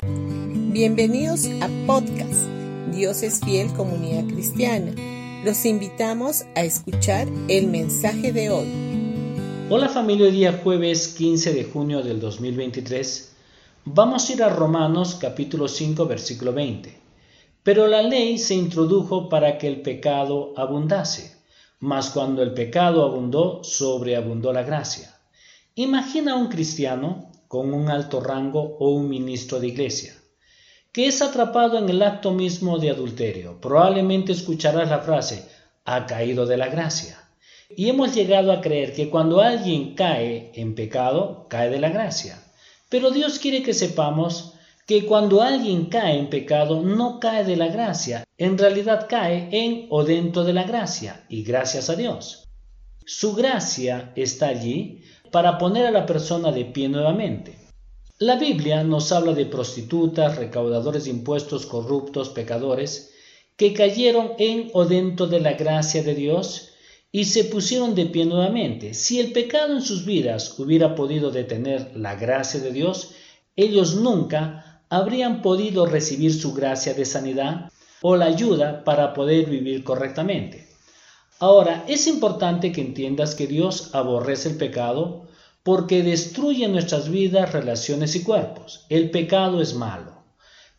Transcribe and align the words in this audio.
Bienvenidos 0.00 1.46
a 1.60 1.68
podcast 1.84 2.46
Dios 2.92 3.24
es 3.24 3.40
fiel 3.40 3.72
comunidad 3.72 4.28
cristiana. 4.32 4.92
Los 5.44 5.64
invitamos 5.64 6.44
a 6.54 6.62
escuchar 6.62 7.26
el 7.48 7.66
mensaje 7.66 8.32
de 8.32 8.48
hoy. 8.48 8.68
Hola 9.68 9.88
familia, 9.88 10.30
día 10.30 10.60
jueves 10.62 11.08
15 11.08 11.52
de 11.52 11.64
junio 11.64 12.02
del 12.02 12.20
2023 12.20 13.34
vamos 13.86 14.30
a 14.30 14.32
ir 14.34 14.42
a 14.44 14.50
Romanos 14.50 15.16
capítulo 15.20 15.66
5 15.66 16.06
versículo 16.06 16.52
20. 16.52 16.96
Pero 17.64 17.88
la 17.88 18.02
ley 18.02 18.38
se 18.38 18.54
introdujo 18.54 19.28
para 19.28 19.58
que 19.58 19.66
el 19.66 19.82
pecado 19.82 20.54
abundase, 20.56 21.36
mas 21.80 22.10
cuando 22.10 22.44
el 22.44 22.54
pecado 22.54 23.04
abundó, 23.04 23.64
sobreabundó 23.64 24.52
la 24.52 24.62
gracia. 24.62 25.18
Imagina 25.74 26.34
a 26.34 26.36
un 26.36 26.46
cristiano 26.46 27.32
con 27.48 27.74
un 27.74 27.90
alto 27.90 28.20
rango 28.20 28.76
o 28.78 28.90
un 28.90 29.08
ministro 29.08 29.58
de 29.58 29.68
iglesia 29.68 30.14
que 30.92 31.06
es 31.06 31.22
atrapado 31.22 31.78
en 31.78 31.88
el 31.88 32.02
acto 32.02 32.32
mismo 32.32 32.78
de 32.78 32.90
adulterio. 32.90 33.60
Probablemente 33.60 34.32
escucharás 34.32 34.88
la 34.88 35.00
frase, 35.00 35.44
ha 35.84 36.06
caído 36.06 36.46
de 36.46 36.56
la 36.56 36.68
gracia. 36.68 37.16
Y 37.68 37.88
hemos 37.88 38.14
llegado 38.14 38.50
a 38.50 38.60
creer 38.60 38.94
que 38.94 39.10
cuando 39.10 39.40
alguien 39.40 39.94
cae 39.94 40.50
en 40.54 40.74
pecado, 40.74 41.46
cae 41.50 41.68
de 41.70 41.78
la 41.78 41.90
gracia. 41.90 42.42
Pero 42.88 43.10
Dios 43.10 43.38
quiere 43.38 43.62
que 43.62 43.74
sepamos 43.74 44.54
que 44.86 45.04
cuando 45.04 45.42
alguien 45.42 45.86
cae 45.86 46.18
en 46.18 46.30
pecado, 46.30 46.82
no 46.82 47.20
cae 47.20 47.44
de 47.44 47.56
la 47.56 47.68
gracia, 47.68 48.24
en 48.38 48.56
realidad 48.56 49.06
cae 49.08 49.48
en 49.52 49.86
o 49.90 50.02
dentro 50.02 50.44
de 50.44 50.54
la 50.54 50.62
gracia, 50.64 51.26
y 51.28 51.42
gracias 51.42 51.90
a 51.90 51.94
Dios. 51.94 52.48
Su 53.04 53.34
gracia 53.34 54.12
está 54.16 54.48
allí 54.48 55.02
para 55.30 55.58
poner 55.58 55.86
a 55.86 55.90
la 55.90 56.06
persona 56.06 56.52
de 56.52 56.64
pie 56.64 56.88
nuevamente. 56.88 57.58
La 58.18 58.36
Biblia 58.36 58.82
nos 58.82 59.12
habla 59.12 59.32
de 59.32 59.46
prostitutas, 59.46 60.36
recaudadores 60.36 61.04
de 61.04 61.10
impuestos, 61.10 61.66
corruptos, 61.66 62.30
pecadores, 62.30 63.12
que 63.56 63.72
cayeron 63.72 64.32
en 64.38 64.70
o 64.72 64.84
dentro 64.84 65.26
de 65.26 65.40
la 65.40 65.54
gracia 65.54 66.02
de 66.02 66.14
Dios 66.14 66.70
y 67.10 67.24
se 67.24 67.44
pusieron 67.44 67.94
de 67.94 68.06
pie 68.06 68.24
nuevamente. 68.24 68.94
Si 68.94 69.18
el 69.18 69.32
pecado 69.32 69.74
en 69.74 69.82
sus 69.82 70.04
vidas 70.04 70.58
hubiera 70.58 70.94
podido 70.94 71.30
detener 71.30 71.92
la 71.96 72.14
gracia 72.16 72.60
de 72.60 72.72
Dios, 72.72 73.12
ellos 73.56 73.96
nunca 73.96 74.82
habrían 74.88 75.42
podido 75.42 75.86
recibir 75.86 76.32
su 76.32 76.54
gracia 76.54 76.94
de 76.94 77.04
sanidad 77.04 77.70
o 78.02 78.16
la 78.16 78.26
ayuda 78.26 78.84
para 78.84 79.14
poder 79.14 79.46
vivir 79.46 79.82
correctamente. 79.84 80.67
Ahora, 81.40 81.84
es 81.86 82.08
importante 82.08 82.72
que 82.72 82.80
entiendas 82.80 83.34
que 83.36 83.46
Dios 83.46 83.90
aborrece 83.94 84.48
el 84.48 84.56
pecado 84.56 85.28
porque 85.62 86.02
destruye 86.02 86.66
nuestras 86.66 87.10
vidas, 87.10 87.52
relaciones 87.52 88.16
y 88.16 88.24
cuerpos. 88.24 88.86
El 88.88 89.10
pecado 89.10 89.60
es 89.60 89.74
malo. 89.74 90.24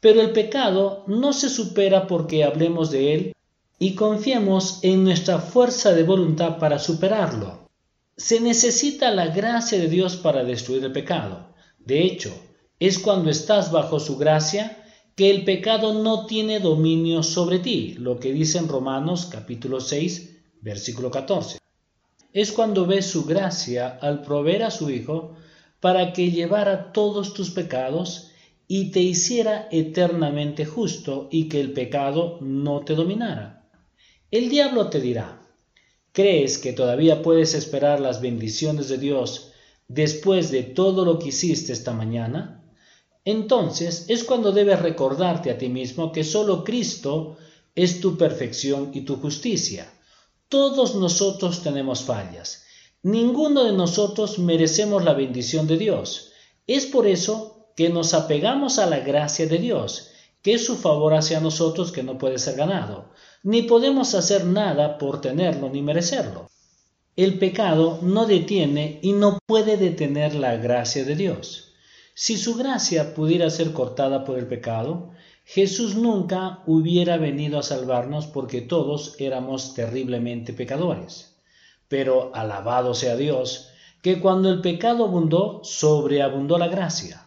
Pero 0.01 0.21
el 0.21 0.31
pecado 0.31 1.03
no 1.07 1.31
se 1.31 1.49
supera 1.49 2.07
porque 2.07 2.43
hablemos 2.43 2.91
de 2.91 3.13
él 3.13 3.35
y 3.77 3.95
confiemos 3.95 4.79
en 4.81 5.05
nuestra 5.05 5.39
fuerza 5.39 5.93
de 5.93 6.03
voluntad 6.03 6.57
para 6.57 6.79
superarlo. 6.79 7.69
Se 8.17 8.41
necesita 8.41 9.11
la 9.11 9.27
gracia 9.27 9.77
de 9.77 9.87
Dios 9.87 10.17
para 10.17 10.43
destruir 10.43 10.83
el 10.83 10.91
pecado. 10.91 11.53
De 11.79 12.03
hecho, 12.03 12.33
es 12.79 12.99
cuando 12.99 13.29
estás 13.29 13.71
bajo 13.71 13.99
su 13.99 14.17
gracia 14.17 14.83
que 15.15 15.29
el 15.29 15.45
pecado 15.45 15.93
no 15.93 16.25
tiene 16.25 16.59
dominio 16.59 17.23
sobre 17.23 17.59
ti, 17.59 17.95
lo 17.97 18.19
que 18.19 18.33
dice 18.33 18.57
en 18.57 18.67
Romanos 18.67 19.27
capítulo 19.31 19.79
6, 19.81 20.38
versículo 20.61 21.09
14 21.09 21.59
es 22.33 22.51
cuando 22.51 22.85
ves 22.85 23.07
su 23.07 23.25
gracia 23.25 23.97
al 24.01 24.21
proveer 24.21 24.63
a 24.63 24.71
su 24.71 24.89
Hijo 24.89 25.35
para 25.79 26.13
que 26.13 26.31
llevara 26.31 26.91
todos 26.91 27.33
tus 27.33 27.51
pecados 27.51 28.31
y 28.67 28.91
te 28.91 28.99
hiciera 28.99 29.67
eternamente 29.71 30.65
justo 30.65 31.27
y 31.31 31.49
que 31.49 31.59
el 31.59 31.73
pecado 31.73 32.37
no 32.41 32.81
te 32.81 32.93
dominara. 32.93 33.67
El 34.29 34.49
diablo 34.49 34.89
te 34.89 35.01
dirá, 35.01 35.41
¿crees 36.11 36.59
que 36.59 36.73
todavía 36.73 37.23
puedes 37.23 37.55
esperar 37.55 37.99
las 37.99 38.21
bendiciones 38.21 38.89
de 38.89 38.99
Dios 38.99 39.53
después 39.87 40.51
de 40.51 40.61
todo 40.61 41.05
lo 41.05 41.17
que 41.17 41.29
hiciste 41.29 41.73
esta 41.73 41.93
mañana? 41.93 42.63
Entonces 43.25 44.05
es 44.07 44.23
cuando 44.23 44.51
debes 44.51 44.81
recordarte 44.81 45.49
a 45.49 45.57
ti 45.57 45.69
mismo 45.69 46.11
que 46.11 46.23
solo 46.23 46.63
Cristo 46.63 47.37
es 47.73 48.01
tu 48.01 48.17
perfección 48.17 48.91
y 48.93 49.01
tu 49.01 49.15
justicia 49.15 49.91
todos 50.49 50.95
nosotros 50.95 51.61
tenemos 51.61 52.01
fallas. 52.01 52.63
Ninguno 53.03 53.63
de 53.63 53.71
nosotros 53.71 54.39
merecemos 54.39 55.05
la 55.05 55.13
bendición 55.13 55.67
de 55.67 55.77
Dios. 55.77 56.31
Es 56.67 56.85
por 56.85 57.07
eso 57.07 57.67
que 57.75 57.89
nos 57.89 58.13
apegamos 58.13 58.79
a 58.79 58.87
la 58.87 58.99
gracia 58.99 59.47
de 59.47 59.59
Dios, 59.59 60.09
que 60.41 60.55
es 60.55 60.65
su 60.65 60.75
favor 60.75 61.13
hacia 61.13 61.39
nosotros 61.39 61.91
que 61.91 62.03
no 62.03 62.17
puede 62.17 62.39
ser 62.39 62.55
ganado. 62.55 63.09
Ni 63.43 63.61
podemos 63.61 64.15
hacer 64.15 64.43
nada 64.45 64.97
por 64.97 65.21
tenerlo 65.21 65.69
ni 65.69 65.81
merecerlo. 65.81 66.49
El 67.15 67.37
pecado 67.37 67.99
no 68.01 68.25
detiene 68.25 68.99
y 69.01 69.13
no 69.13 69.39
puede 69.45 69.77
detener 69.77 70.35
la 70.35 70.57
gracia 70.57 71.05
de 71.05 71.15
Dios. 71.15 71.73
Si 72.15 72.37
su 72.37 72.55
gracia 72.55 73.13
pudiera 73.13 73.49
ser 73.49 73.71
cortada 73.71 74.25
por 74.25 74.37
el 74.37 74.47
pecado, 74.47 75.11
Jesús 75.51 75.95
nunca 75.95 76.61
hubiera 76.67 77.17
venido 77.17 77.57
a 77.57 77.63
salvarnos 77.63 78.27
porque 78.27 78.61
todos 78.61 79.15
éramos 79.17 79.73
terriblemente 79.73 80.53
pecadores. 80.53 81.37
Pero 81.87 82.29
alabado 82.35 82.93
sea 82.93 83.15
Dios, 83.15 83.71
que 84.03 84.19
cuando 84.19 84.51
el 84.51 84.61
pecado 84.61 85.05
abundó, 85.05 85.61
sobreabundó 85.63 86.59
la 86.59 86.67
gracia. 86.67 87.25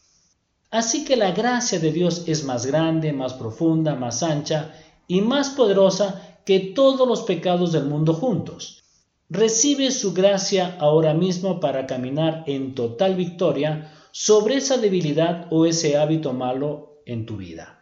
Así 0.71 1.05
que 1.05 1.17
la 1.17 1.33
gracia 1.33 1.81
de 1.81 1.91
Dios 1.91 2.23
es 2.29 2.45
más 2.45 2.65
grande, 2.65 3.13
más 3.13 3.35
profunda, 3.35 3.97
más 3.97 4.23
ancha 4.23 4.73
y 5.09 5.21
más 5.21 5.51
poderosa 5.51 6.39
que 6.45 6.61
todos 6.61 7.09
los 7.09 7.23
pecados 7.23 7.73
del 7.73 7.87
mundo 7.87 8.15
juntos. 8.15 8.85
Recibe 9.31 9.91
su 9.91 10.15
gracia 10.15 10.77
ahora 10.79 11.13
mismo 11.13 11.59
para 11.59 11.89
caminar 11.89 12.45
en 12.47 12.77
total 12.77 13.17
victoria 13.17 13.93
sobre 14.13 14.59
esa 14.59 14.77
debilidad 14.77 15.49
o 15.51 15.67
ese 15.67 15.97
hábito 15.97 16.33
malo 16.33 17.03
en 17.05 17.27
tu 17.27 17.39
vida. 17.39 17.82